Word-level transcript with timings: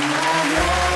Toujours 0.00 0.87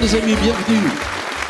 Bonjour 0.00 0.16
les 0.16 0.22
amis, 0.22 0.40
bienvenue. 0.40 0.90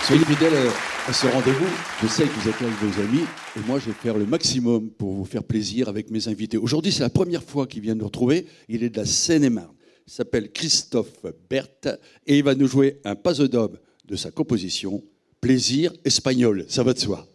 Soyez 0.06 0.24
fidèles 0.24 0.70
à 1.06 1.12
ce 1.12 1.26
rendez-vous. 1.26 1.66
Je 2.02 2.06
sais 2.06 2.22
que 2.22 2.30
vous 2.30 2.48
êtes 2.48 2.62
avec 2.62 2.74
vos 2.76 3.02
amis 3.02 3.24
et 3.56 3.60
moi 3.66 3.78
je 3.78 3.86
vais 3.86 3.92
faire 3.92 4.16
le 4.16 4.24
maximum 4.24 4.88
pour 4.90 5.12
vous 5.12 5.26
faire 5.26 5.44
plaisir 5.44 5.88
avec 5.88 6.10
mes 6.10 6.28
invités. 6.28 6.56
Aujourd'hui 6.56 6.90
c'est 6.90 7.02
la 7.02 7.10
première 7.10 7.42
fois 7.42 7.66
qu'il 7.66 7.82
vient 7.82 7.94
nous 7.94 8.06
retrouver. 8.06 8.46
Il 8.68 8.82
est 8.82 8.88
de 8.88 8.96
la 8.96 9.04
Seine-et-Marne. 9.04 9.74
Il 10.06 10.12
s'appelle 10.12 10.50
Christophe 10.50 11.26
Berthe 11.50 11.88
et 12.26 12.38
il 12.38 12.44
va 12.44 12.54
nous 12.54 12.68
jouer 12.68 13.00
un 13.04 13.16
pasodome 13.16 13.76
de 14.06 14.16
sa 14.16 14.30
composition 14.30 15.02
Plaisir 15.42 15.92
espagnol. 16.06 16.64
Ça 16.68 16.82
va 16.82 16.94
de 16.94 16.98
soi. 16.98 17.28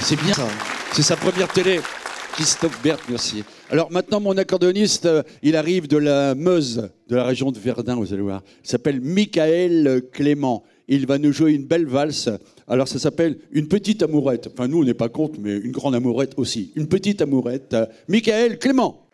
C'est 0.00 0.20
bien 0.22 0.34
ça. 0.34 0.48
C'est 0.92 1.02
sa 1.02 1.16
première 1.16 1.48
télé. 1.48 1.80
Christophe 2.32 2.82
Berthe, 2.82 3.02
merci. 3.08 3.44
Alors 3.70 3.90
maintenant, 3.90 4.20
mon 4.20 4.36
accordéoniste, 4.36 5.06
euh, 5.06 5.22
il 5.42 5.56
arrive 5.56 5.88
de 5.88 5.96
la 5.96 6.34
Meuse, 6.34 6.90
de 7.08 7.16
la 7.16 7.24
région 7.24 7.50
de 7.50 7.58
Verdun, 7.58 7.96
vous 7.96 8.12
allez 8.12 8.22
voir. 8.22 8.42
Il 8.62 8.68
s'appelle 8.68 9.00
Michael 9.00 10.02
Clément. 10.12 10.62
Il 10.86 11.06
va 11.06 11.18
nous 11.18 11.32
jouer 11.32 11.52
une 11.52 11.64
belle 11.64 11.86
valse. 11.86 12.28
Alors 12.68 12.88
ça 12.88 12.98
s'appelle 12.98 13.38
Une 13.52 13.68
petite 13.68 14.02
amourette. 14.02 14.50
Enfin, 14.52 14.68
nous, 14.68 14.80
on 14.82 14.84
n'est 14.84 14.94
pas 14.94 15.08
contre, 15.08 15.40
mais 15.40 15.56
une 15.56 15.72
grande 15.72 15.94
amourette 15.94 16.34
aussi. 16.36 16.72
Une 16.76 16.88
petite 16.88 17.22
amourette. 17.22 17.74
Euh, 17.74 17.86
Michael 18.08 18.58
Clément. 18.58 19.05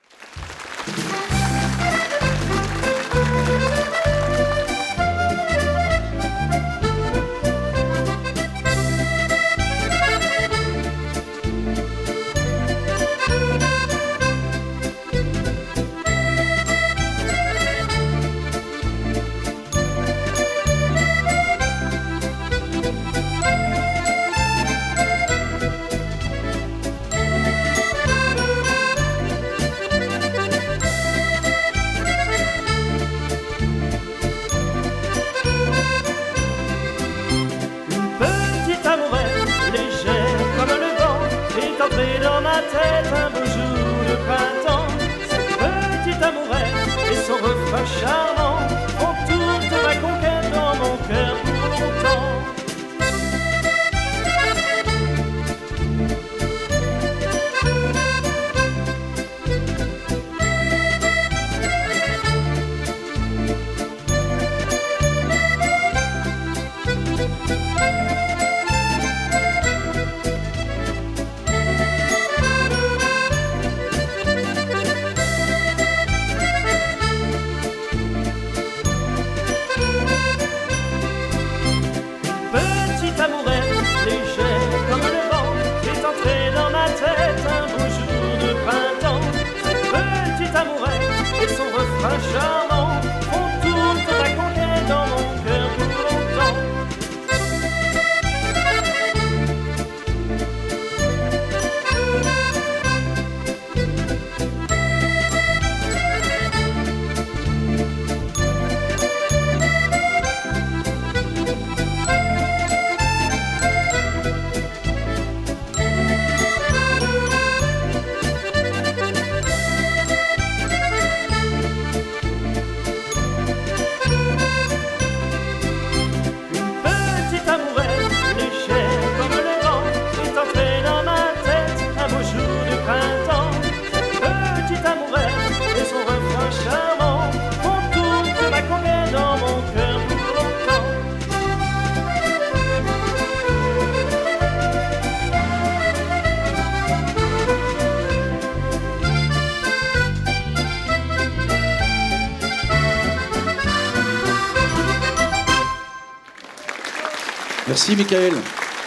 Merci 157.94 158.14
Michael. 158.14 158.32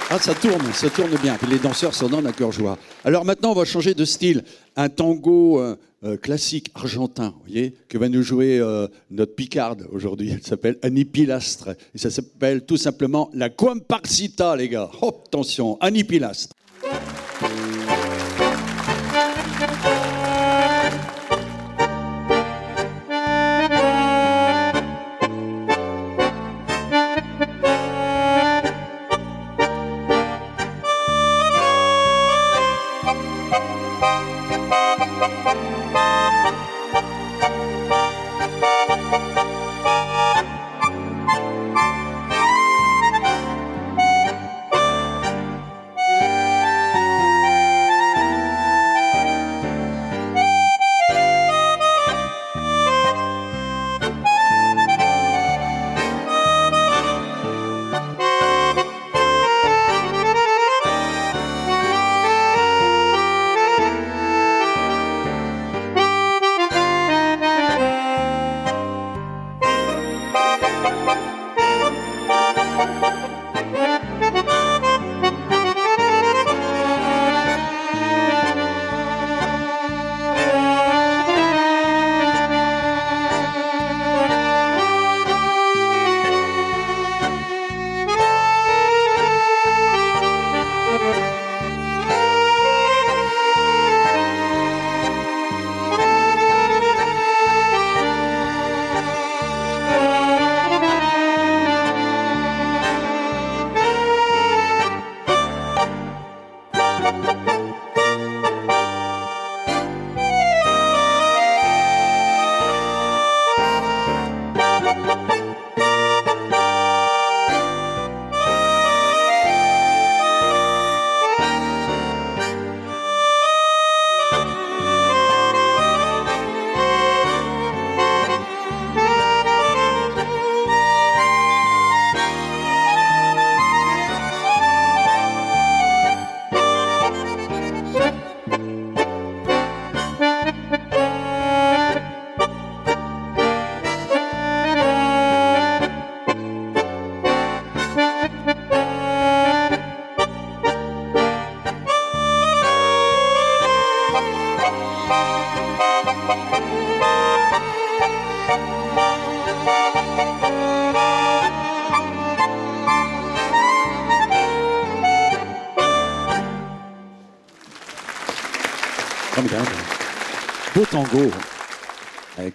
Ah, 0.10 0.18
ça 0.18 0.34
tourne, 0.34 0.74
ça 0.74 0.90
tourne 0.90 1.16
bien. 1.22 1.38
Les 1.48 1.60
danseurs 1.60 1.94
s'en 1.94 2.10
donnent 2.10 2.26
à 2.26 2.32
cœur 2.32 2.52
joie. 2.52 2.78
Alors 3.04 3.24
maintenant, 3.24 3.52
on 3.52 3.56
va 3.56 3.66
changer 3.66 3.94
de 3.94 4.04
style. 4.04 4.44
Un 4.76 4.90
tango 4.90 5.60
euh, 5.60 5.76
euh, 6.04 6.18
classique 6.18 6.72
argentin, 6.74 7.36
vous 7.36 7.42
voyez, 7.46 7.76
que 7.88 8.00
va 8.00 8.10
nous 8.10 8.24
jouer 8.24 8.58
euh, 8.60 8.88
notre 9.12 9.36
Picarde 9.36 9.88
aujourd'hui. 9.92 10.32
Elle 10.32 10.42
s'appelle 10.42 10.80
Annie 10.82 11.06
Pilastre. 11.06 11.70
Et 11.94 12.00
ça 12.00 12.10
s'appelle 12.10 12.66
tout 12.66 12.78
simplement 12.78 13.30
la 13.34 13.50
Comparsita, 13.50 14.56
les 14.56 14.70
gars. 14.70 14.90
Hop, 15.02 15.26
attention, 15.28 15.78
Annie 15.82 16.04
Pilastre. 16.04 16.55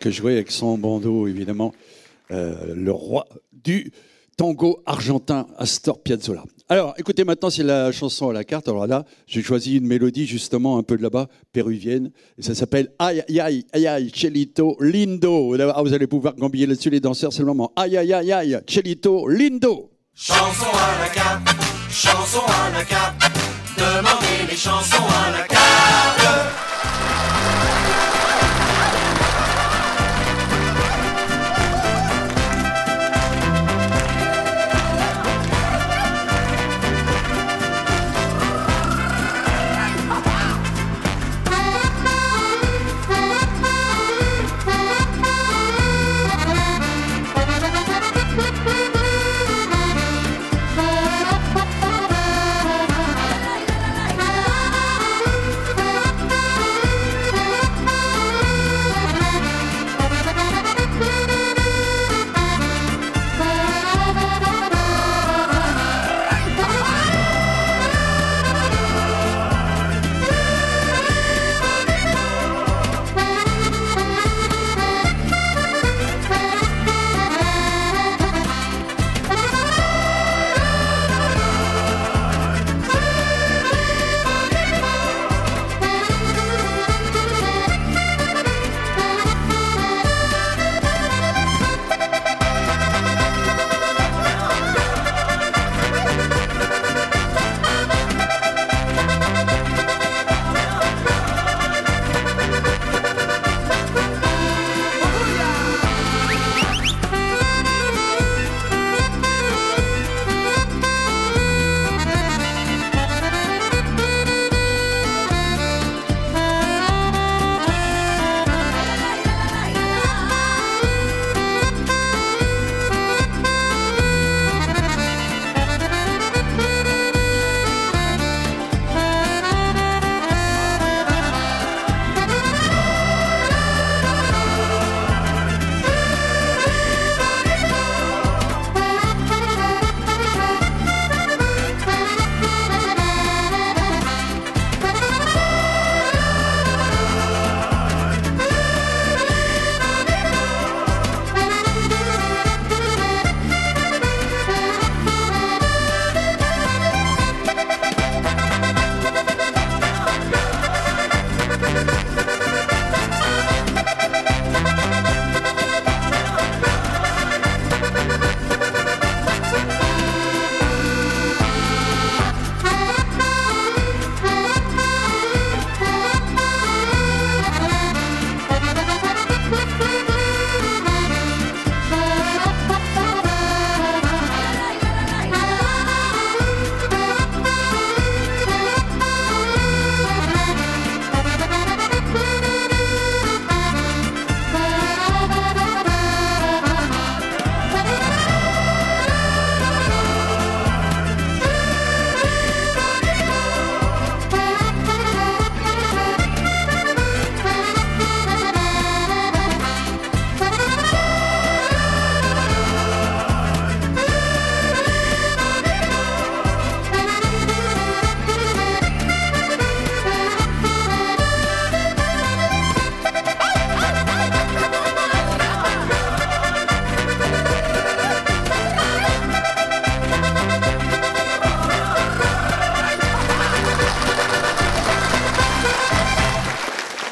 Que 0.00 0.10
jouait 0.10 0.32
avec 0.32 0.50
son 0.50 0.76
bandeau, 0.78 1.28
évidemment, 1.28 1.72
euh, 2.30 2.74
le 2.74 2.92
roi 2.92 3.26
du 3.52 3.92
tango 4.36 4.82
argentin, 4.86 5.46
Astor 5.58 6.02
Piazzolla. 6.02 6.44
Alors, 6.70 6.94
écoutez, 6.96 7.24
maintenant, 7.24 7.50
c'est 7.50 7.64
la 7.64 7.92
chanson 7.92 8.30
à 8.30 8.32
la 8.32 8.44
carte. 8.44 8.68
Alors 8.68 8.86
là, 8.86 9.04
j'ai 9.26 9.42
choisi 9.42 9.76
une 9.76 9.86
mélodie, 9.86 10.24
justement, 10.24 10.78
un 10.78 10.82
peu 10.82 10.96
de 10.96 11.02
là-bas, 11.02 11.26
péruvienne. 11.52 12.10
Et 12.38 12.42
ça 12.42 12.54
s'appelle 12.54 12.92
Aïe, 12.98 13.22
aïe, 13.28 13.66
aïe, 13.72 13.86
aïe, 13.86 14.10
Chelito 14.14 14.76
Lindo. 14.80 15.54
Ah, 15.74 15.82
vous 15.82 15.92
allez 15.92 16.06
pouvoir 16.06 16.36
gambiller 16.36 16.66
là-dessus, 16.66 16.90
les 16.90 17.00
danseurs, 17.00 17.32
c'est 17.32 17.40
le 17.40 17.46
moment. 17.46 17.72
Aïe, 17.76 17.96
aïe, 17.96 18.12
aïe, 18.12 18.32
aïe, 18.32 18.60
Chelito 18.66 19.28
Lindo. 19.28 19.90
Chanson 20.14 20.70
à 20.72 21.02
la 21.02 21.08
carte, 21.08 21.48
chanson 21.90 22.46
à 22.46 22.78
la 22.78 22.84
carte, 22.84 23.20
demandez 23.76 24.50
les 24.50 24.56
chansons 24.56 25.04
à 25.26 25.30
la 25.32 25.46
carte. 25.46 26.69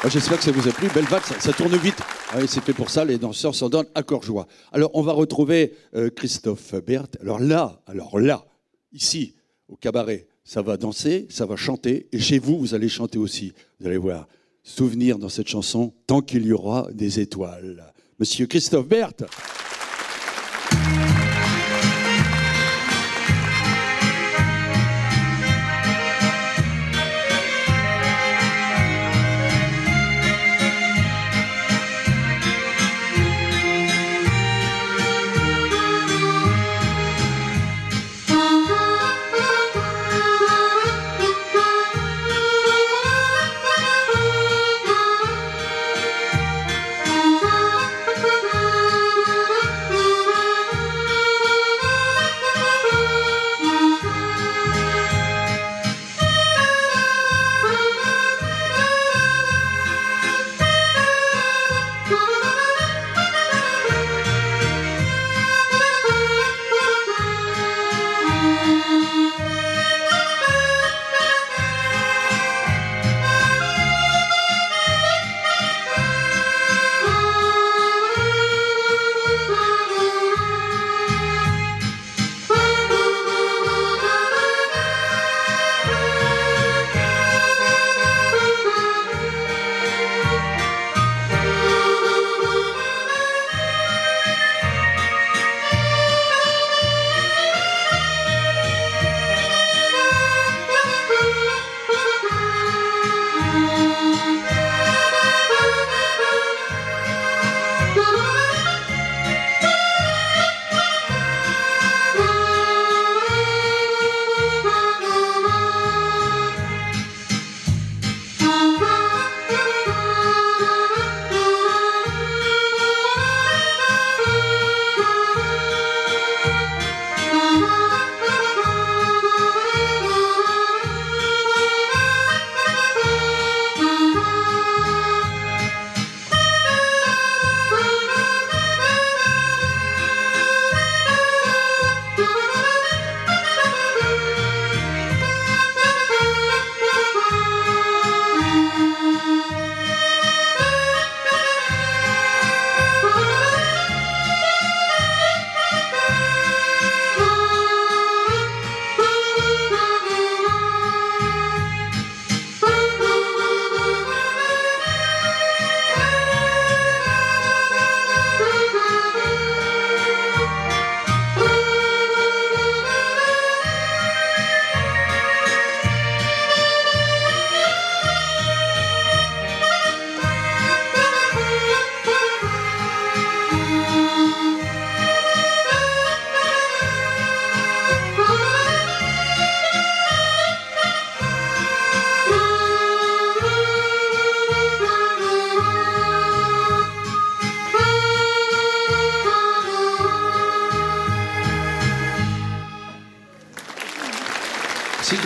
J'espère 0.09 0.39
que 0.39 0.43
ça 0.43 0.51
vous 0.51 0.67
a 0.67 0.71
plu. 0.71 0.87
Belle 0.91 1.05
vague, 1.05 1.21
ça, 1.21 1.53
tourne 1.53 1.75
vite. 1.77 1.97
Ah 2.31 2.39
c'est 2.47 2.63
fait 2.63 2.73
pour 2.73 2.89
ça, 2.89 3.05
les 3.05 3.19
danseurs 3.19 3.53
s'en 3.53 3.69
donnent 3.69 3.89
à 3.93 4.01
corps 4.01 4.23
joie. 4.23 4.47
Alors, 4.71 4.89
on 4.95 5.03
va 5.03 5.11
retrouver 5.11 5.73
euh, 5.93 6.09
Christophe 6.09 6.73
Berthe. 6.83 7.17
Alors 7.21 7.39
là, 7.39 7.79
alors 7.85 8.19
là, 8.19 8.45
ici, 8.91 9.35
au 9.67 9.75
cabaret, 9.75 10.27
ça 10.43 10.63
va 10.63 10.77
danser, 10.77 11.27
ça 11.29 11.45
va 11.45 11.55
chanter. 11.55 12.07
Et 12.11 12.19
chez 12.19 12.39
vous, 12.39 12.57
vous 12.57 12.73
allez 12.73 12.89
chanter 12.89 13.19
aussi. 13.19 13.53
Vous 13.79 13.85
allez 13.85 13.97
voir, 13.97 14.27
souvenir 14.63 15.19
dans 15.19 15.29
cette 15.29 15.47
chanson, 15.47 15.93
tant 16.07 16.21
qu'il 16.21 16.45
y 16.45 16.53
aura 16.53 16.87
des 16.91 17.19
étoiles. 17.19 17.93
Monsieur 18.19 18.47
Christophe 18.47 18.87
Berthe. 18.87 19.25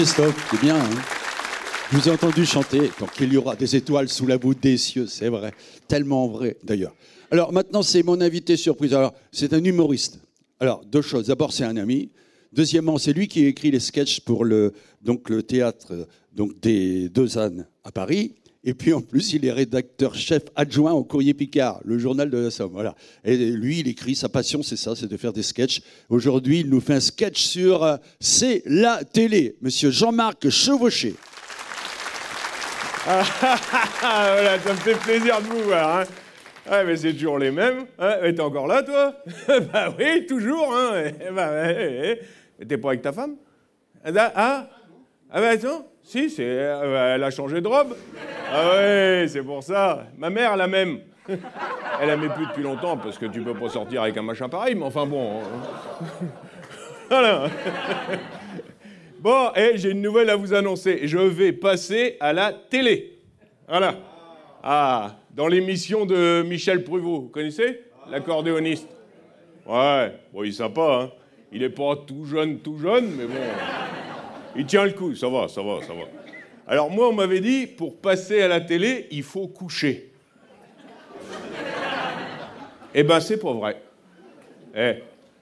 Christophe, 0.03 0.47
c'est 0.51 0.59
bien. 0.59 0.75
hein. 0.75 0.89
je 1.89 1.97
vous 1.97 2.09
ai 2.09 2.11
entendu 2.11 2.45
chanter 2.45 2.89
tant 2.99 3.05
qu'il 3.05 3.31
y 3.31 3.37
aura 3.37 3.55
des 3.55 3.77
étoiles 3.77 4.09
sous 4.09 4.27
la 4.27 4.35
voûte 4.35 4.59
des 4.61 4.75
cieux, 4.75 5.07
c'est 5.07 5.29
vrai, 5.29 5.53
tellement 5.87 6.27
vrai 6.27 6.57
d'ailleurs. 6.61 6.93
Alors 7.31 7.53
maintenant 7.53 7.83
c'est 7.83 8.03
mon 8.03 8.19
invité 8.19 8.57
surprise. 8.57 8.93
Alors 8.93 9.13
c'est 9.31 9.53
un 9.53 9.63
humoriste. 9.63 10.19
Alors 10.59 10.83
deux 10.83 11.01
choses. 11.01 11.27
D'abord 11.27 11.53
c'est 11.53 11.63
un 11.63 11.77
ami. 11.77 12.09
Deuxièmement 12.51 12.97
c'est 12.97 13.13
lui 13.13 13.29
qui 13.29 13.45
écrit 13.45 13.71
les 13.71 13.79
sketchs 13.79 14.19
pour 14.19 14.43
le 14.43 14.73
donc 15.01 15.29
le 15.29 15.41
théâtre 15.41 15.87
euh, 15.91 16.05
donc 16.33 16.59
des 16.59 17.07
Deux 17.07 17.37
Ânes 17.37 17.65
à 17.85 17.93
Paris. 17.93 18.35
Et 18.65 18.73
puis 18.73 18.93
en 18.93 19.02
plus, 19.02 19.34
il 19.34 19.45
est 19.45 19.52
rédacteur 19.52 20.15
chef 20.15 20.43
adjoint 20.56 20.93
au 20.93 21.04
Courrier 21.04 21.34
Picard, 21.34 21.82
le 21.84 21.97
journal 21.97 22.30
de 22.30 22.38
la 22.38 22.52
Somme. 22.52 22.71
Voilà. 22.71 22.95
Et 23.26 23.36
lui, 23.36 23.80
il 23.80 23.89
écrit, 23.89 24.15
sa 24.15 24.30
passion, 24.30 24.63
c'est 24.63 24.78
ça, 24.78 24.95
c'est 24.95 25.08
de 25.08 25.17
faire 25.17 25.34
des 25.34 25.43
sketchs. 25.43 25.82
Aujourd'hui, 26.08 26.62
il 26.62 26.69
nous 26.69 26.80
fait 26.80 26.93
un 26.93 26.99
sketch 27.02 27.41
sur 27.41 27.84
euh, 27.84 27.97
C'est 28.21 28.63
la 28.65 29.04
télé. 29.04 29.58
Monsieur 29.62 29.91
Jean-Marc 29.91 30.49
Chevauché. 30.49 31.15
Ah, 33.06 34.32
voilà, 34.34 34.60
ça 34.60 34.71
me 34.71 34.78
fait 34.78 34.95
plaisir 34.95 35.41
de 35.41 35.47
vous 35.47 35.63
voir. 35.63 35.99
Hein. 35.99 36.04
Ah, 36.69 36.84
mais 36.86 36.95
c'est 36.95 37.13
toujours 37.13 37.38
les 37.38 37.52
mêmes. 37.52 37.86
Hein. 37.99 38.15
T'es 38.21 38.39
encore 38.39 38.67
là, 38.67 38.82
toi? 38.82 39.15
Bah 39.73 39.93
oui, 39.99 40.26
toujours. 40.26 40.73
Hein. 40.73 41.12
Eh 41.19 41.32
bah, 41.34 41.52
ouais, 41.52 41.76
ouais. 41.76 42.21
Mais 42.58 42.65
T'es 42.65 42.78
pas 42.78 42.89
avec 42.89 43.02
ta 43.02 43.12
femme? 43.12 43.36
Ah, 44.06 44.32
ah 44.36 44.69
Ah 45.30 45.41
bah 45.41 45.49
attends, 45.49 45.86
si, 46.03 46.29
c'est, 46.29 46.43
euh, 46.45 47.15
elle 47.15 47.23
a 47.23 47.31
changé 47.31 47.61
de 47.61 47.67
robe. 47.67 47.95
Ah 48.51 48.69
ouais, 48.71 49.25
c'est 49.27 49.41
pour 49.41 49.63
ça. 49.63 50.05
Ma 50.17 50.29
mère, 50.29 50.55
la 50.57 50.67
même. 50.67 50.99
Elle 52.01 52.07
la 52.09 52.17
met 52.17 52.27
plus 52.27 52.45
depuis 52.47 52.63
longtemps 52.63 52.97
parce 52.97 53.17
que 53.17 53.25
tu 53.27 53.41
peux 53.41 53.53
pas 53.53 53.69
sortir 53.69 54.01
avec 54.01 54.17
un 54.17 54.21
machin 54.21 54.49
pareil, 54.49 54.75
mais 54.75 54.83
enfin 54.83 55.05
bon. 55.05 55.39
hein. 55.39 56.25
voilà. 57.09 57.47
Bon, 59.19 59.51
et 59.55 59.77
j'ai 59.77 59.91
une 59.91 60.01
nouvelle 60.01 60.29
à 60.29 60.35
vous 60.35 60.53
annoncer. 60.53 61.01
Je 61.03 61.17
vais 61.17 61.53
passer 61.53 62.17
à 62.19 62.33
la 62.33 62.51
télé. 62.51 63.19
Voilà. 63.69 63.95
Ah, 64.61 65.15
dans 65.31 65.47
l'émission 65.47 66.05
de 66.05 66.43
Michel 66.45 66.83
Pruvot, 66.83 67.21
vous 67.21 67.29
connaissez? 67.29 67.83
L'accordéoniste. 68.11 68.89
Ouais, 69.65 70.19
bon, 70.33 70.43
il 70.43 70.49
est 70.49 70.51
sympa, 70.51 70.81
hein. 71.03 71.11
Il 71.53 71.63
est 71.63 71.69
pas 71.69 71.95
tout 72.05 72.25
jeune, 72.25 72.59
tout 72.59 72.77
jeune, 72.77 73.11
mais 73.17 73.25
bon. 73.25 73.39
Il 74.55 74.65
tient 74.65 74.85
le 74.85 74.91
coup, 74.91 75.15
ça 75.15 75.29
va, 75.29 75.47
ça 75.47 75.61
va, 75.61 75.81
ça 75.81 75.93
va. 75.93 76.03
Alors 76.67 76.89
moi, 76.89 77.09
on 77.09 77.13
m'avait 77.13 77.41
dit, 77.41 77.67
pour 77.67 77.97
passer 77.97 78.41
à 78.41 78.47
la 78.47 78.61
télé, 78.61 79.07
il 79.11 79.23
faut 79.23 79.47
coucher. 79.47 80.11
Eh 82.95 83.03
ben, 83.03 83.19
c'est 83.19 83.39
pas 83.39 83.53
vrai. 83.53 83.81
Eh, 84.75 84.93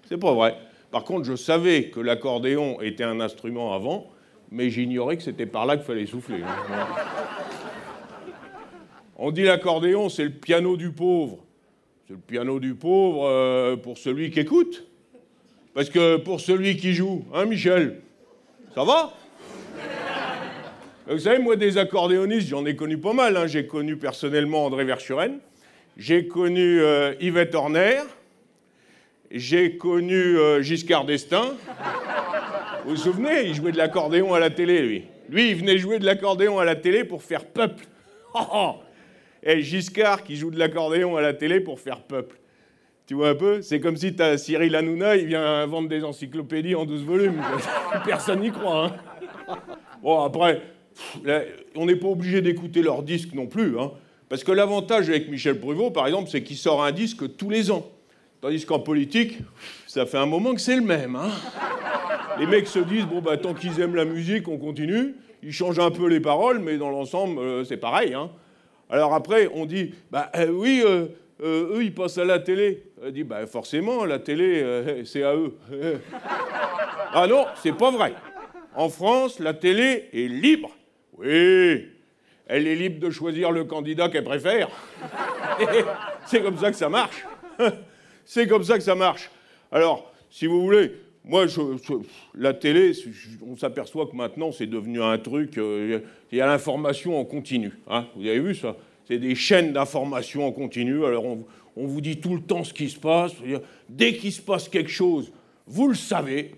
c'est 0.08 0.18
pas 0.18 0.34
vrai. 0.34 0.56
Par 0.90 1.04
contre, 1.04 1.26
je 1.26 1.36
savais 1.36 1.86
que 1.86 2.00
l'accordéon 2.00 2.82
était 2.82 3.04
un 3.04 3.20
instrument 3.20 3.74
avant, 3.74 4.08
mais 4.52 4.70
j'ignorais 4.70 5.18
que 5.18 5.24
c'était 5.24 5.46
par 5.46 5.66
là 5.66 5.76
qu'il 5.76 5.86
fallait 5.86 6.06
souffler. 6.06 6.44
On 9.18 9.32
dit 9.32 9.44
l'accordéon, 9.44 10.10
c'est 10.10 10.24
le 10.24 10.32
piano 10.32 10.78
du 10.78 10.92
pauvre. 10.92 11.40
C'est 12.08 12.14
le 12.14 12.20
piano 12.20 12.60
du 12.60 12.74
pauvre 12.74 13.26
euh, 13.26 13.76
pour 13.76 13.98
celui 13.98 14.32
qui 14.32 14.40
écoute. 14.40 14.88
Parce 15.74 15.90
que 15.90 16.18
pour 16.18 16.40
celui 16.42 16.76
qui 16.76 16.94
joue, 16.94 17.26
hein, 17.34 17.46
Michel? 17.46 18.02
Ça 18.74 18.84
va? 18.84 19.14
Vous 21.08 21.20
savez, 21.20 21.40
moi, 21.40 21.56
des 21.58 21.78
accordéonistes, 21.78 22.48
j'en 22.48 22.66
ai 22.66 22.76
connu 22.76 22.98
pas 22.98 23.12
mal. 23.14 23.36
hein. 23.36 23.48
J'ai 23.48 23.68
connu 23.68 23.98
personnellement 23.98 24.66
André 24.66 24.86
Verschuren. 24.86 25.40
J'ai 25.98 26.28
connu 26.28 26.80
euh, 26.82 27.14
Yvette 27.20 27.54
Horner. 27.54 28.00
J'ai 29.30 29.76
connu 29.78 30.38
euh, 30.38 30.62
Giscard 30.62 31.06
d'Estaing. 31.06 31.54
Vous 32.86 32.92
vous 32.92 32.96
souvenez, 32.96 33.44
il 33.48 33.56
jouait 33.56 33.72
de 33.74 33.78
l'accordéon 33.78 34.34
à 34.34 34.40
la 34.40 34.50
télé, 34.50 34.82
lui. 34.82 35.04
Lui, 35.30 35.50
il 35.50 35.56
venait 35.56 35.78
jouer 35.78 36.00
de 36.00 36.06
l'accordéon 36.06 36.60
à 36.60 36.66
la 36.66 36.76
télé 36.76 37.04
pour 37.04 37.24
faire 37.24 37.46
peuple. 37.46 37.86
Oh, 38.34 38.40
oh. 38.54 38.72
Et 39.44 39.62
Giscard 39.62 40.24
qui 40.24 40.36
joue 40.36 40.52
de 40.52 40.60
l'accordéon 40.60 41.18
à 41.18 41.22
la 41.22 41.34
télé 41.34 41.60
pour 41.60 41.80
faire 41.80 42.02
peuple. 42.02 42.38
Tu 43.12 43.16
vois 43.16 43.28
un 43.32 43.36
peu 43.36 43.62
C'est 43.62 43.82
comme 43.82 43.98
si 43.98 44.16
t'as 44.16 44.38
Cyril 44.38 44.74
Hanouna, 44.74 45.18
il 45.18 45.26
vient 45.26 45.66
vendre 45.66 45.90
des 45.90 46.02
encyclopédies 46.02 46.76
en 46.76 46.86
12 46.86 47.04
volumes. 47.04 47.42
Personne 48.06 48.40
n'y 48.40 48.52
croit. 48.52 48.86
hein. 48.86 49.56
Bon, 50.02 50.22
après, 50.24 50.62
on 51.76 51.88
n'est 51.88 51.98
pas 51.98 52.08
obligé 52.08 52.40
d'écouter 52.40 52.82
leurs 52.82 53.04
disques 53.04 53.34
non 53.34 53.48
plus. 53.48 53.78
hein. 53.78 53.92
Parce 54.30 54.46
que 54.46 54.54
l'avantage 54.54 55.10
avec 55.10 55.30
Michel 55.30 55.60
Pruvot, 55.60 55.92
par 55.92 56.08
exemple, 56.08 56.30
c'est 56.30 56.42
qu'il 56.42 56.56
sort 56.56 56.86
un 56.86 56.94
disque 56.94 57.36
tous 57.36 57.50
les 57.50 57.70
ans. 57.70 57.86
Tandis 58.40 58.66
qu'en 58.66 58.80
politique, 58.80 59.40
ça 59.88 60.06
fait 60.06 60.18
un 60.18 60.26
moment 60.26 60.54
que 60.54 60.62
c'est 60.62 60.78
le 60.78 60.82
même. 60.82 61.18
hein. 61.18 61.32
Les 62.40 62.46
mecs 62.48 62.68
se 62.68 62.80
disent, 62.80 63.08
bon, 63.08 63.20
bah, 63.20 63.36
tant 63.36 63.54
qu'ils 63.54 63.82
aiment 63.82 63.96
la 63.96 64.06
musique, 64.06 64.48
on 64.48 64.58
continue. 64.58 65.16
Ils 65.44 65.52
changent 65.52 65.80
un 65.80 65.92
peu 65.92 66.08
les 66.08 66.22
paroles, 66.22 66.60
mais 66.60 66.78
dans 66.78 66.90
l'ensemble, 66.90 67.40
euh, 67.42 67.66
c'est 67.66 67.76
pareil. 67.76 68.14
hein. 68.14 68.30
Alors 68.90 69.14
après, 69.14 69.50
on 69.54 69.66
dit, 69.66 69.96
bah 70.12 70.32
euh, 70.38 70.48
oui, 70.50 70.82
euh, 70.86 71.08
eux, 71.44 71.84
ils 71.84 71.94
passent 71.94 72.18
à 72.18 72.24
la 72.24 72.40
télé. 72.40 72.84
On 73.04 73.10
dit, 73.10 73.24
bah 73.24 73.48
forcément, 73.48 74.06
la 74.06 74.20
télé, 74.20 74.62
euh, 74.62 75.04
c'est 75.06 75.24
à 75.24 75.36
eux. 75.36 75.56
ah 77.14 77.26
non, 77.26 77.46
c'est 77.56 77.76
pas 77.76 77.90
vrai. 77.90 78.14
En 78.76 78.90
France, 78.90 79.40
la 79.40 79.56
télé 79.56 80.10
est 80.14 80.28
libre. 80.28 80.70
Oui, 81.18 81.88
elle 82.46 82.68
est 82.68 82.76
libre 82.76 83.00
de 83.00 83.10
choisir 83.10 83.52
le 83.52 83.64
candidat 83.64 84.10
qu'elle 84.10 84.24
préfère. 84.24 84.70
c'est 86.28 86.44
comme 86.44 86.58
ça 86.58 86.70
que 86.70 86.78
ça 86.78 86.90
marche. 86.90 87.26
c'est 88.26 88.46
comme 88.48 88.64
ça 88.64 88.78
que 88.78 88.84
ça 88.84 88.94
marche. 88.94 89.32
Alors, 89.72 90.12
si 90.30 90.46
vous 90.46 90.62
voulez, 90.62 90.92
moi, 91.26 91.48
je, 91.48 91.60
la 92.36 92.54
télé, 92.54 92.92
on 93.48 93.58
s'aperçoit 93.58 94.06
que 94.06 94.16
maintenant, 94.16 94.52
c'est 94.52 94.68
devenu 94.68 95.02
un 95.02 95.18
truc. 95.18 95.58
euh, 95.58 96.02
Il 96.32 96.38
y 96.38 96.42
a 96.42 96.46
l'information 96.46 97.20
en 97.20 97.26
continu. 97.26 97.72
hein. 97.90 98.06
Vous 98.16 98.28
avez 98.28 98.40
vu 98.40 98.54
ça? 98.54 98.76
C'est 99.08 99.18
des 99.18 99.34
chaînes 99.36 99.74
d'information 99.74 100.48
en 100.48 100.52
continu. 100.52 101.04
Alors, 101.04 101.26
on, 101.26 101.46
on 101.76 101.86
vous 101.88 102.02
dit 102.02 102.18
tout 102.18 102.36
le 102.36 102.42
temps 102.42 102.64
ce 102.64 102.74
qui 102.74 102.90
se 102.90 103.00
passe. 103.00 103.34
Dès 103.88 104.14
qu'il 104.16 104.32
se 104.32 104.42
passe 104.42 104.68
quelque 104.70 104.90
chose, 104.90 105.32
vous 105.68 105.88
le 105.88 105.96
savez. 105.96 106.56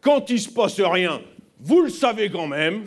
Quand 0.00 0.28
il 0.30 0.40
se 0.40 0.50
passe 0.50 0.80
rien, 0.80 1.20
vous 1.60 1.82
le 1.82 1.90
savez 1.90 2.30
quand 2.30 2.46
même. 2.46 2.82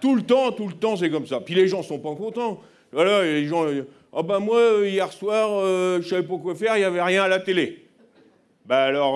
Tout 0.00 0.16
le 0.16 0.22
temps, 0.22 0.50
tout 0.52 0.66
le 0.66 0.74
temps, 0.74 0.96
c'est 0.96 1.10
comme 1.10 1.26
ça. 1.26 1.40
Puis 1.40 1.54
les 1.54 1.68
gens 1.68 1.82
sont 1.82 1.98
pas 1.98 2.14
contents. 2.14 2.60
Voilà, 2.90 3.22
les 3.22 3.46
gens. 3.46 3.64
euh, 3.64 3.86
Ah 4.12 4.22
ben 4.22 4.40
moi, 4.40 4.58
euh, 4.58 4.88
hier 4.88 5.10
soir, 5.12 5.48
euh, 5.52 6.02
je 6.02 6.08
savais 6.08 6.26
pas 6.26 6.36
quoi 6.36 6.54
faire, 6.54 6.76
il 6.76 6.80
y 6.80 6.84
avait 6.84 7.00
rien 7.00 7.22
à 7.22 7.28
la 7.28 7.38
télé. 7.38 7.86
Bah 8.66 8.82
alors, 8.84 9.14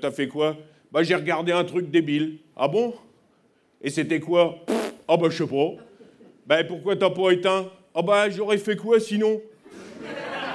t'as 0.00 0.10
fait 0.10 0.28
quoi? 0.28 0.56
Bah 0.90 1.02
j'ai 1.02 1.14
regardé 1.14 1.52
un 1.52 1.64
truc 1.64 1.90
débile. 1.90 2.38
Ah 2.56 2.68
bon? 2.68 2.94
Et 3.82 3.90
c'était 3.90 4.20
quoi? 4.20 4.58
Ah 5.06 5.16
bah 5.16 5.28
je 5.30 5.36
sais 5.44 5.46
pas. 5.50 5.72
Bah 6.46 6.64
pourquoi 6.64 6.96
t'as 6.96 7.10
pas 7.10 7.30
éteint? 7.30 7.66
Ah 7.94 8.02
bah 8.02 8.30
j'aurais 8.30 8.58
fait 8.58 8.76
quoi 8.76 8.98
sinon? 8.98 9.40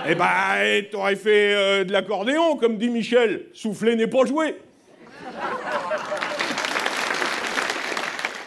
Eh 0.10 0.14
eh, 0.14 0.90
t'aurais 0.90 1.18
fait 1.18 1.54
euh, 1.54 1.84
de 1.84 1.92
l'accordéon, 1.92 2.56
comme 2.56 2.78
dit 2.78 2.90
Michel. 2.90 3.48
Souffler 3.54 3.96
n'est 3.98 4.08
pas 4.08 4.26
jouer. 4.26 4.56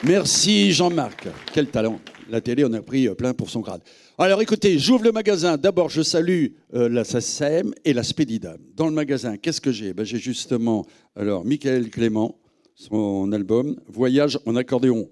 Merci 0.03 0.73
Jean-Marc. 0.73 1.29
Quel 1.53 1.67
talent. 1.67 2.01
La 2.31 2.41
télé, 2.41 2.65
on 2.65 2.73
a 2.73 2.81
pris 2.81 3.09
euh, 3.09 3.15
plein 3.15 3.35
pour 3.35 3.51
son 3.51 3.61
grade. 3.61 3.83
Alors 4.17 4.41
écoutez, 4.41 4.79
j'ouvre 4.79 5.05
le 5.05 5.13
magasin. 5.13 5.59
D'abord, 5.59 5.91
je 5.91 6.01
salue 6.01 6.47
euh, 6.75 6.89
la 6.89 7.05
SACEM 7.05 7.75
et 7.85 7.93
la 7.93 8.05
Spédidam. 8.05 8.57
Dans 8.75 8.87
le 8.87 8.93
magasin, 8.93 9.37
qu'est-ce 9.37 9.61
que 9.61 9.73
j'ai? 9.73 9.93
Ben, 9.93 10.07
J'ai 10.07 10.19
justement 10.19 10.87
alors 11.15 11.45
Michael 11.45 11.91
Clément, 11.91 12.39
son 12.75 13.33
album 13.33 13.77
Voyage 13.87 14.39
en 14.47 14.57
accordéon. 14.57 15.11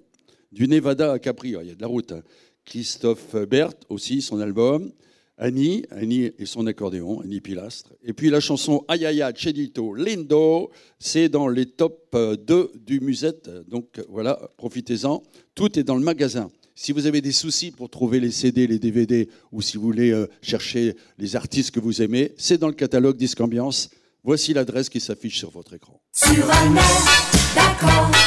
Du 0.51 0.67
Nevada 0.67 1.13
à 1.13 1.19
Capri, 1.19 1.51
il 1.61 1.69
y 1.69 1.73
a 1.73 1.75
de 1.75 1.83
la 1.83 1.89
route. 1.89 2.13
hein. 2.13 2.23
Christophe 2.65 3.35
Berthe 3.35 3.83
aussi, 3.91 4.23
son 4.23 4.41
album. 4.41 4.93
Annie, 5.39 5.85
Annie 5.91 6.33
et 6.39 6.47
son 6.47 6.67
accordéon, 6.67 7.21
Annie 7.21 7.41
Pilastre. 7.41 7.93
Et 8.05 8.13
puis 8.13 8.29
la 8.29 8.41
chanson 8.41 8.85
Ayaya 8.89 9.33
Chedito 9.35 9.95
Lindo, 9.95 10.71
c'est 10.99 11.29
dans 11.29 11.49
les 11.49 11.67
top 11.67 12.09
euh, 12.15 12.37
2 12.37 12.73
du 12.85 13.01
Musette. 13.01 13.49
Donc 13.69 14.01
voilà, 14.09 14.51
profitez-en. 14.57 15.23
Tout 15.55 15.79
est 15.79 15.85
dans 15.85 15.97
le 15.97 16.03
magasin. 16.03 16.51
Si 16.75 16.93
vous 16.93 17.07
avez 17.07 17.21
des 17.21 17.33
soucis 17.33 17.71
pour 17.71 17.89
trouver 17.89 18.21
les 18.21 18.31
CD, 18.31 18.67
les 18.67 18.79
DVD, 18.79 19.29
ou 19.51 19.63
si 19.63 19.77
vous 19.77 19.83
voulez 19.85 20.11
euh, 20.11 20.27
chercher 20.43 20.95
les 21.19 21.35
artistes 21.35 21.73
que 21.73 21.81
vous 21.81 22.03
aimez, 22.03 22.33
c'est 22.37 22.59
dans 22.59 22.69
le 22.69 22.75
catalogue 22.75 23.17
Disque 23.17 23.41
Ambiance. 23.41 23.91
Voici 24.25 24.53
l'adresse 24.53 24.89
qui 24.89 25.01
s'affiche 25.01 25.39
sur 25.39 25.51
votre 25.51 25.75
écran. 25.75 26.01
Sur 26.13 26.51
un 26.51 26.77
air 26.77 27.55
d'accordéon. 27.55 28.18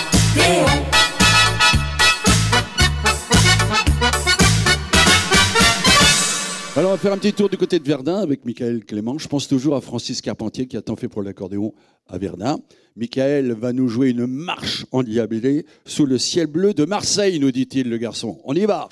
Alors 6.81 6.93
on 6.93 6.95
va 6.95 6.99
faire 6.99 7.13
un 7.13 7.17
petit 7.19 7.33
tour 7.33 7.47
du 7.47 7.57
côté 7.57 7.77
de 7.77 7.87
Verdun 7.87 8.15
avec 8.15 8.43
Michael 8.43 8.83
Clément. 8.83 9.19
Je 9.19 9.27
pense 9.27 9.47
toujours 9.47 9.75
à 9.75 9.81
Francis 9.81 10.19
Carpentier 10.19 10.65
qui 10.65 10.77
a 10.77 10.81
tant 10.81 10.95
fait 10.95 11.07
pour 11.07 11.21
l'accordéon 11.21 11.75
à 12.09 12.17
Verdun. 12.17 12.57
Michael 12.95 13.51
va 13.51 13.71
nous 13.71 13.87
jouer 13.87 14.09
une 14.09 14.25
marche 14.25 14.87
endiablée 14.91 15.67
sous 15.85 16.07
le 16.07 16.17
ciel 16.17 16.47
bleu 16.47 16.73
de 16.73 16.83
Marseille, 16.85 17.39
nous 17.39 17.51
dit-il 17.51 17.87
le 17.87 17.97
garçon. 17.97 18.41
On 18.45 18.55
y 18.55 18.65
va 18.65 18.89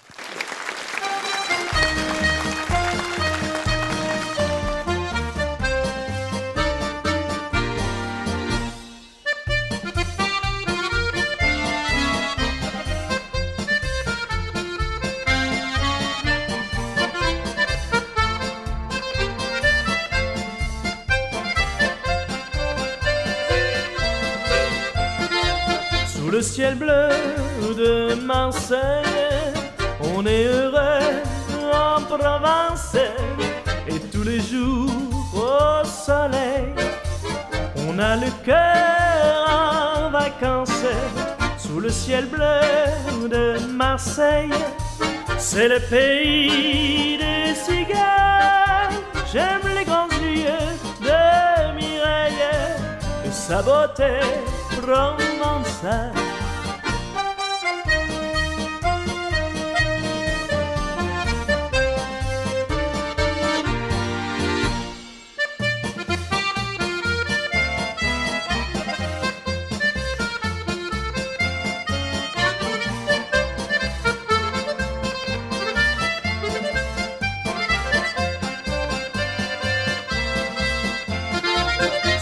ciel 26.60 26.76
bleu 26.76 27.10
de 27.74 28.16
Marseille, 28.16 29.06
on 30.14 30.26
est 30.26 30.44
heureux 30.44 31.24
en 31.72 32.02
Provence 32.02 32.98
et 33.88 34.00
tous 34.12 34.24
les 34.24 34.42
jours 34.42 34.92
au 35.34 35.86
soleil, 35.86 36.74
on 37.88 37.98
a 37.98 38.18
le 38.18 38.30
cœur 38.44 39.38
en 39.48 40.10
vacances 40.10 40.84
sous 41.58 41.80
le 41.80 41.90
ciel 41.90 42.26
bleu 42.26 42.60
de 43.30 43.66
Marseille. 43.68 44.52
C'est 45.38 45.70
le 45.70 45.80
pays 45.80 47.20
des 47.20 47.56
cigales. 47.56 49.00
J'aime 49.32 49.66
les 49.78 49.86
grands 49.86 50.12
yeux 50.22 50.74
de 51.08 51.74
Mireille 51.78 52.50
et 53.26 53.32
sa 53.32 53.62
beauté 53.62 54.12
provençale. 54.82 56.29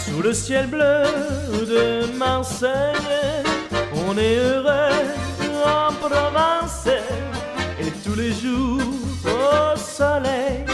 Sous 0.08 0.22
le 0.22 0.32
ciel 0.32 0.66
bleu 0.66 1.02
de 1.66 2.16
Marseille, 2.16 2.96
on 4.06 4.16
est 4.16 4.36
heureux 4.36 5.06
en 5.64 5.92
Provence 5.92 6.86
et 7.80 7.90
tous 8.04 8.14
les 8.14 8.32
jours 8.32 8.80
au 9.24 9.76
soleil, 9.76 10.64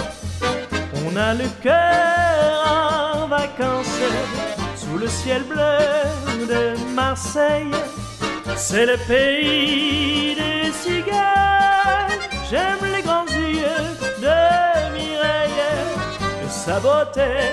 on 1.04 1.16
a 1.16 1.34
le 1.34 1.44
cœur 1.62 2.64
en 2.66 3.26
vacances 3.26 3.98
sous 4.76 4.98
le 4.98 5.08
ciel 5.08 5.42
bleu 5.42 6.46
de 6.46 6.94
Marseille. 6.94 7.72
C'est 8.56 8.86
le 8.86 8.96
pays 9.08 10.36
des 10.36 10.72
cigales. 10.72 12.18
J'aime 12.48 12.84
les 12.94 13.02
grands 13.02 13.26
yeux 13.26 13.98
de 14.22 14.94
Mireille 14.94 15.64
et 16.44 16.48
sa 16.48 16.78
beauté 16.78 17.50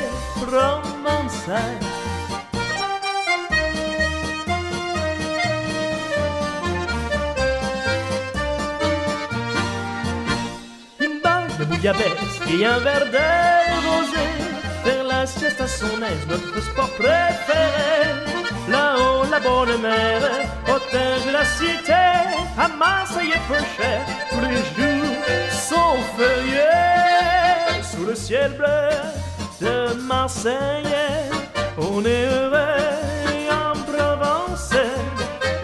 Une 10.99 11.21
balle 11.21 11.47
de 11.59 11.65
bouillabaisse 11.65 12.39
et 12.49 12.65
un 12.65 12.79
verre 12.79 13.05
de 13.05 13.87
rosé. 13.87 14.17
Faire 14.83 15.03
la 15.03 15.27
sieste 15.27 15.61
à 15.61 15.67
son 15.67 15.85
aise, 16.01 16.25
notre 16.27 16.61
sport 16.63 16.89
préféré. 16.91 18.11
Là-haut, 18.67 19.25
la 19.29 19.39
bonne 19.39 19.79
mère, 19.81 20.21
de 20.93 21.31
la 21.31 21.45
cité. 21.45 21.93
À 22.57 22.67
Marseille 22.67 23.31
et 23.35 23.39
peu 23.47 23.59
cher, 23.77 24.01
tous 24.29 24.41
les 24.41 24.57
jours 24.57 25.15
sont 25.51 25.97
fériés. 26.17 27.83
Sous 27.83 28.05
le 28.05 28.15
ciel 28.15 28.53
bleu 28.57 28.89
de 29.61 29.93
Marseille, 30.07 30.95
on 31.77 32.03
est 32.03 32.25
heureux 32.25 33.47
en 33.51 33.73
Provence. 33.91 34.73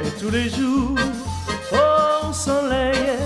Et 0.04 0.12
tous 0.20 0.30
les 0.30 0.50
jours 0.50 1.00
au 1.74 2.32
soleil, 2.32 3.18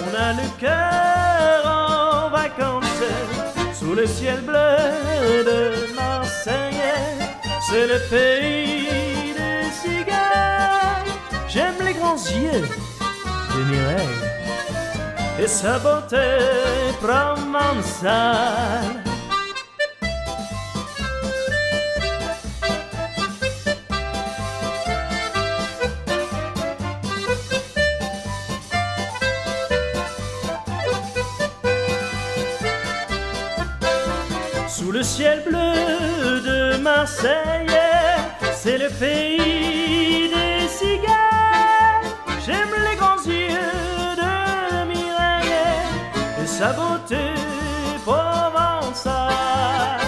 on 0.00 0.14
a 0.18 0.32
le 0.32 0.48
cœur 0.58 1.66
en 1.66 2.30
vacances 2.30 3.04
sous 3.78 3.94
le 3.94 4.06
ciel 4.06 4.40
bleu 4.40 5.44
de 5.50 5.94
Marseille. 5.94 6.80
C'est 7.68 7.86
le 7.86 7.98
pays 8.08 9.34
des 9.34 9.70
cigales. 9.82 11.12
J'aime 11.48 11.78
les 11.84 11.92
grands 11.94 12.16
yeux 12.16 12.66
de 13.54 13.62
Mireille 13.70 14.18
et 15.38 15.46
sa 15.46 15.78
beauté 15.78 16.38
provençale. 17.00 19.09
Sous 34.80 34.92
le 34.92 35.02
ciel 35.02 35.42
bleu 35.46 36.40
de 36.40 36.78
Marseille, 36.78 37.66
c'est 38.54 38.78
le 38.78 38.88
pays 38.88 40.30
des 40.30 40.66
cigales. 40.68 42.08
J'aime 42.46 42.72
les 42.88 42.96
grands 42.96 43.22
yeux 43.26 44.16
de 44.16 44.86
Mireille 44.88 45.52
et 46.42 46.46
sa 46.46 46.72
beauté 46.72 47.34
provençale. 48.06 50.00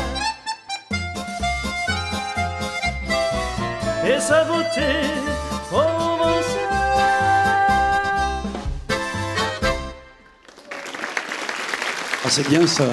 Et 4.06 4.18
sa 4.20 4.44
beauté 4.44 4.88
provençale. 5.70 6.32
Ah, 12.24 12.30
c'est 12.30 12.48
bien 12.48 12.66
ça. 12.66 12.84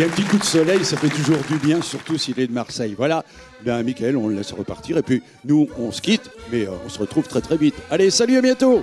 Il 0.00 0.04
y 0.04 0.06
a 0.06 0.12
un 0.12 0.14
petit 0.14 0.24
coup 0.24 0.38
de 0.38 0.44
soleil, 0.44 0.82
ça 0.82 0.96
fait 0.96 1.10
toujours 1.10 1.36
du 1.46 1.58
bien, 1.58 1.82
surtout 1.82 2.16
s'il 2.16 2.40
est 2.40 2.46
de 2.46 2.54
Marseille. 2.54 2.94
Voilà. 2.96 3.22
Ben, 3.66 3.82
Michael, 3.82 4.16
on 4.16 4.28
le 4.28 4.36
laisse 4.36 4.50
repartir. 4.52 4.96
Et 4.96 5.02
puis, 5.02 5.22
nous, 5.44 5.68
on 5.78 5.92
se 5.92 6.00
quitte, 6.00 6.30
mais 6.50 6.66
euh, 6.66 6.70
on 6.86 6.88
se 6.88 6.98
retrouve 6.98 7.28
très 7.28 7.42
très 7.42 7.58
vite. 7.58 7.74
Allez, 7.90 8.10
salut, 8.10 8.38
à 8.38 8.40
bientôt. 8.40 8.82